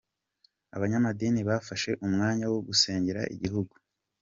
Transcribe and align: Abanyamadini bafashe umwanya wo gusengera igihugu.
Abanyamadini 0.75 1.39
bafashe 1.49 1.91
umwanya 2.05 2.45
wo 2.51 2.59
gusengera 2.67 3.21
igihugu. 3.35 3.73